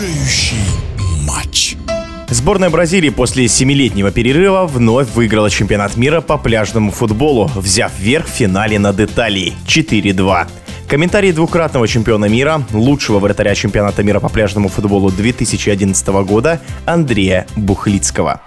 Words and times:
решающий 0.00 0.56
матч. 1.26 1.76
Сборная 2.28 2.70
Бразилии 2.70 3.10
после 3.10 3.48
семилетнего 3.48 4.10
перерыва 4.10 4.66
вновь 4.66 5.08
выиграла 5.14 5.50
чемпионат 5.50 5.96
мира 5.96 6.20
по 6.20 6.38
пляжному 6.38 6.90
футболу, 6.90 7.50
взяв 7.54 7.92
верх 7.98 8.26
в 8.26 8.30
финале 8.30 8.78
над 8.78 9.00
Италией 9.00 9.54
4-2. 9.66 10.46
Комментарии 10.88 11.32
двукратного 11.32 11.86
чемпиона 11.86 12.26
мира, 12.26 12.62
лучшего 12.72 13.18
вратаря 13.18 13.54
чемпионата 13.54 14.02
мира 14.02 14.20
по 14.20 14.28
пляжному 14.28 14.68
футболу 14.68 15.10
2011 15.10 16.08
года 16.24 16.60
Андрея 16.86 17.46
Бухлицкого 17.56 18.40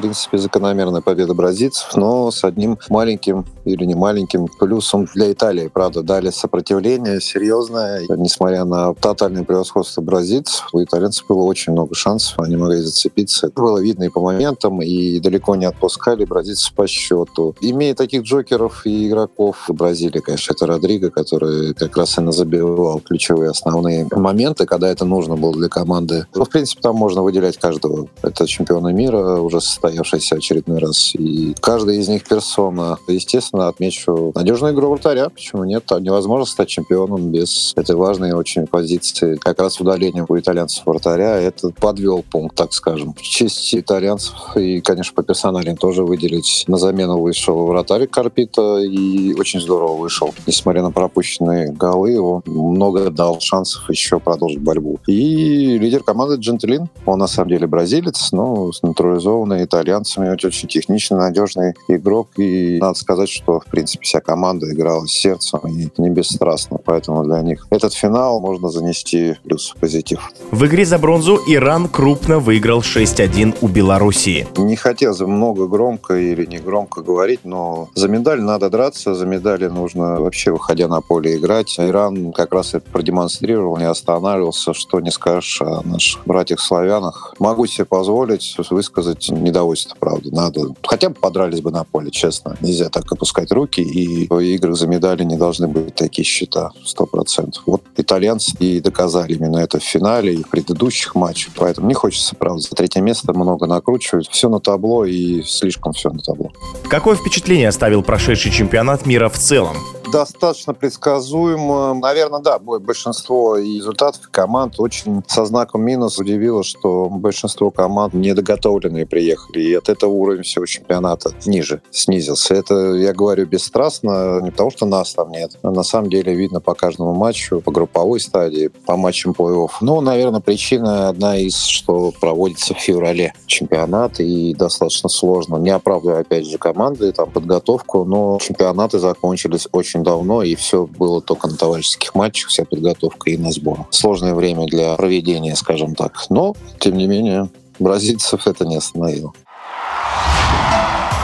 принципе, 0.00 0.38
закономерная 0.38 1.02
победа 1.02 1.34
бразильцев, 1.34 1.94
но 1.94 2.30
с 2.30 2.42
одним 2.44 2.78
маленьким 2.88 3.44
или 3.64 3.84
не 3.84 3.94
маленьким 3.94 4.46
плюсом 4.46 5.06
для 5.14 5.30
Италии. 5.30 5.68
Правда, 5.68 6.02
дали 6.02 6.30
сопротивление 6.30 7.20
серьезное. 7.20 8.06
Несмотря 8.08 8.64
на 8.64 8.94
тотальное 8.94 9.44
превосходство 9.44 10.00
бразильцев, 10.00 10.68
у 10.72 10.82
итальянцев 10.82 11.26
было 11.28 11.42
очень 11.42 11.72
много 11.72 11.94
шансов, 11.94 12.38
они 12.38 12.56
могли 12.56 12.78
зацепиться. 12.78 13.48
Это 13.48 13.60
было 13.60 13.78
видно 13.78 14.04
и 14.04 14.08
по 14.08 14.20
моментам, 14.20 14.80
и 14.80 15.20
далеко 15.20 15.54
не 15.56 15.66
отпускали 15.66 16.24
бразильцев 16.24 16.72
по 16.74 16.86
счету. 16.86 17.54
Имея 17.60 17.94
таких 17.94 18.22
джокеров 18.22 18.86
и 18.86 19.08
игроков 19.08 19.68
в 19.68 19.74
Бразилии, 19.74 20.20
конечно, 20.20 20.54
это 20.54 20.66
Родриго, 20.66 21.10
который 21.10 21.74
как 21.74 21.96
раз 21.96 22.18
и 22.18 22.32
забивал 22.32 23.00
ключевые 23.00 23.50
основные 23.50 24.08
моменты, 24.12 24.64
когда 24.64 24.88
это 24.88 25.04
нужно 25.04 25.36
было 25.36 25.52
для 25.52 25.68
команды. 25.68 26.26
Ну, 26.34 26.44
в 26.44 26.48
принципе, 26.48 26.80
там 26.80 26.96
можно 26.96 27.22
выделять 27.22 27.58
каждого. 27.58 28.08
Это 28.22 28.46
чемпиона 28.46 28.88
мира 28.88 29.40
уже 29.40 29.60
состоит 29.60 29.89
состоявшийся 29.90 30.36
очередной 30.36 30.78
раз. 30.78 31.12
И 31.14 31.54
каждая 31.60 31.96
из 31.96 32.08
них 32.08 32.24
персона. 32.26 32.98
Естественно, 33.08 33.68
отмечу 33.68 34.32
надежную 34.34 34.72
игру 34.72 34.90
вратаря. 34.90 35.28
Почему 35.28 35.64
нет? 35.64 35.84
Невозможно 36.00 36.46
стать 36.46 36.68
чемпионом 36.68 37.30
без 37.30 37.72
этой 37.76 37.96
важной 37.96 38.32
очень 38.32 38.66
позиции. 38.66 39.36
Как 39.36 39.60
раз 39.60 39.80
удалением 39.80 40.26
у 40.28 40.38
итальянцев 40.38 40.86
вратаря 40.86 41.36
это 41.36 41.70
подвел 41.70 42.22
пункт, 42.22 42.56
так 42.56 42.72
скажем. 42.72 43.14
В 43.14 43.22
честь 43.22 43.74
итальянцев 43.74 44.56
и, 44.56 44.80
конечно, 44.80 45.14
по 45.14 45.22
персоналям 45.22 45.76
тоже 45.76 46.04
выделить. 46.04 46.64
На 46.66 46.76
замену 46.76 47.20
вышел 47.20 47.66
вратарь 47.66 48.06
Карпита 48.06 48.78
и 48.78 49.34
очень 49.34 49.60
здорово 49.60 49.96
вышел. 49.96 50.32
Несмотря 50.46 50.82
на 50.82 50.92
пропущенные 50.92 51.72
голы, 51.72 52.12
его 52.12 52.42
много 52.46 53.10
дал 53.10 53.40
шансов 53.40 53.88
еще 53.90 54.20
продолжить 54.20 54.60
борьбу. 54.60 54.98
И 55.06 55.78
лидер 55.78 56.02
команды 56.02 56.36
Джентлин. 56.36 56.88
Он 57.06 57.18
на 57.18 57.26
самом 57.26 57.50
деле 57.50 57.66
бразилец, 57.66 58.32
но 58.32 58.72
с 58.72 58.82
натурализованной 58.82 59.64
итальянцем 59.64 59.79
итальянцами. 59.80 60.30
Очень 60.30 60.68
техничный, 60.68 61.18
надежный 61.18 61.74
игрок. 61.88 62.28
И 62.36 62.78
надо 62.80 62.98
сказать, 62.98 63.28
что, 63.28 63.60
в 63.60 63.64
принципе, 63.66 64.04
вся 64.04 64.20
команда 64.20 64.72
играла 64.72 65.06
с 65.06 65.12
сердцем 65.12 65.60
и 65.66 65.88
не 65.98 66.10
бесстрастно. 66.10 66.78
Поэтому 66.84 67.24
для 67.24 67.40
них 67.42 67.66
этот 67.70 67.94
финал 67.94 68.40
можно 68.40 68.68
занести 68.70 69.36
плюс 69.44 69.74
позитив. 69.80 70.30
В 70.50 70.66
игре 70.66 70.84
за 70.84 70.98
бронзу 70.98 71.38
Иран 71.46 71.88
крупно 71.88 72.38
выиграл 72.38 72.80
6-1 72.80 73.56
у 73.60 73.68
Белоруссии. 73.68 74.46
Не 74.56 74.76
хотелось 74.76 75.20
много 75.20 75.66
громко 75.66 76.14
или 76.14 76.46
не 76.46 76.58
громко 76.58 77.02
говорить, 77.02 77.40
но 77.44 77.88
за 77.94 78.08
медаль 78.08 78.40
надо 78.40 78.70
драться, 78.70 79.14
за 79.14 79.26
медали 79.26 79.66
нужно 79.66 80.20
вообще, 80.20 80.52
выходя 80.52 80.88
на 80.88 81.00
поле, 81.00 81.36
играть. 81.36 81.76
Иран 81.78 82.32
как 82.32 82.52
раз 82.52 82.74
это 82.74 82.90
продемонстрировал, 82.90 83.76
не 83.76 83.88
останавливался, 83.88 84.74
что 84.74 85.00
не 85.00 85.10
скажешь 85.10 85.62
о 85.62 85.82
наших 85.84 86.26
братьях-славянах. 86.26 87.34
Могу 87.38 87.66
себе 87.66 87.84
позволить 87.84 88.56
высказать 88.70 89.30
недовольство 89.30 89.69
удовольствие, 89.70 89.96
правда. 89.98 90.34
Надо. 90.34 90.60
Хотя 90.82 91.08
бы 91.08 91.14
подрались 91.14 91.60
бы 91.60 91.70
на 91.70 91.84
поле, 91.84 92.10
честно. 92.10 92.56
Нельзя 92.60 92.88
так 92.88 93.10
опускать 93.10 93.52
руки, 93.52 93.80
и 93.80 94.26
в 94.28 94.38
играх 94.38 94.76
за 94.76 94.86
медали 94.86 95.24
не 95.24 95.36
должны 95.36 95.68
быть 95.68 95.94
такие 95.94 96.24
счета, 96.24 96.70
сто 96.84 97.06
процентов. 97.06 97.62
Вот 97.66 97.82
итальянцы 97.96 98.52
и 98.58 98.80
доказали 98.80 99.34
именно 99.34 99.58
это 99.58 99.78
в 99.78 99.84
финале 99.84 100.34
и 100.34 100.42
в 100.42 100.48
предыдущих 100.48 101.14
матчах. 101.14 101.52
Поэтому 101.56 101.88
не 101.88 101.94
хочется, 101.94 102.34
правда, 102.36 102.60
за 102.60 102.70
третье 102.70 103.00
место 103.00 103.32
много 103.32 103.66
накручивать. 103.66 104.28
Все 104.28 104.48
на 104.48 104.60
табло 104.60 105.04
и 105.04 105.42
слишком 105.42 105.92
все 105.92 106.10
на 106.10 106.20
табло. 106.20 106.50
Какое 106.88 107.16
впечатление 107.16 107.68
оставил 107.68 108.02
прошедший 108.02 108.50
чемпионат 108.50 109.06
мира 109.06 109.28
в 109.28 109.38
целом? 109.38 109.76
Достаточно 110.10 110.74
предсказуемо. 110.74 111.94
Наверное, 111.94 112.40
да, 112.40 112.58
большинство 112.58 113.56
результатов 113.56 114.28
команд 114.30 114.74
очень 114.78 115.22
со 115.26 115.44
знаком 115.44 115.82
минус 115.82 116.18
удивило, 116.18 116.62
что 116.62 117.08
большинство 117.08 117.70
команд 117.70 118.14
недоготовленные 118.14 119.06
приехали, 119.06 119.60
и 119.60 119.74
от 119.74 119.88
этого 119.88 120.10
уровень 120.10 120.42
всего 120.42 120.66
чемпионата 120.66 121.32
ниже 121.46 121.82
снизился. 121.90 122.54
Это 122.54 122.74
я 122.94 123.12
говорю 123.12 123.46
бесстрастно, 123.46 124.40
не 124.42 124.50
потому 124.50 124.70
что 124.70 124.86
нас 124.86 125.14
там 125.14 125.30
нет. 125.30 125.58
А 125.62 125.70
на 125.70 125.82
самом 125.82 126.10
деле 126.10 126.34
видно 126.34 126.60
по 126.60 126.74
каждому 126.74 127.14
матчу, 127.14 127.60
по 127.60 127.70
групповой 127.70 128.20
стадии, 128.20 128.68
по 128.86 128.96
матчам 128.96 129.32
плей-офф. 129.32 129.70
Ну, 129.80 130.00
наверное, 130.00 130.40
причина 130.40 131.08
одна 131.08 131.36
из, 131.36 131.56
что 131.56 132.12
проводится 132.20 132.74
в 132.74 132.78
феврале 132.78 133.32
чемпионат, 133.46 134.20
и 134.20 134.54
достаточно 134.54 135.08
сложно. 135.08 135.56
Не 135.56 135.70
оправдываю, 135.70 136.20
опять 136.20 136.46
же, 136.46 136.58
команды, 136.58 137.12
там, 137.12 137.30
подготовку, 137.30 138.04
но 138.04 138.38
чемпионаты 138.40 138.98
закончились 138.98 139.68
очень 139.72 139.99
очень 140.00 140.04
давно, 140.04 140.42
и 140.42 140.54
все 140.54 140.86
было 140.86 141.20
только 141.20 141.48
на 141.48 141.56
товарищеских 141.56 142.14
матчах, 142.14 142.48
вся 142.48 142.64
подготовка 142.64 143.30
и 143.30 143.36
на 143.36 143.52
сбор. 143.52 143.86
Сложное 143.90 144.34
время 144.34 144.66
для 144.66 144.94
проведения, 144.96 145.54
скажем 145.56 145.94
так. 145.94 146.24
Но, 146.30 146.54
тем 146.78 146.96
не 146.96 147.06
менее, 147.06 147.48
бразильцев 147.78 148.46
это 148.46 148.64
не 148.64 148.76
остановило. 148.76 149.32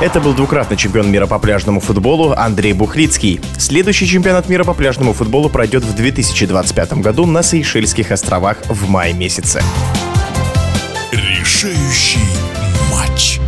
Это 0.00 0.20
был 0.20 0.34
двукратный 0.34 0.76
чемпион 0.76 1.12
мира 1.12 1.26
по 1.26 1.38
пляжному 1.38 1.78
футболу 1.78 2.32
Андрей 2.36 2.72
Бухлицкий. 2.72 3.40
Следующий 3.56 4.06
чемпионат 4.06 4.48
мира 4.48 4.64
по 4.64 4.74
пляжному 4.74 5.12
футболу 5.12 5.48
пройдет 5.48 5.84
в 5.84 5.94
2025 5.94 6.94
году 6.94 7.24
на 7.24 7.42
Сейшельских 7.42 8.10
островах 8.10 8.56
в 8.68 8.88
мае 8.88 9.12
месяце. 9.12 9.62
Решающий 11.12 12.18
матч. 12.90 13.38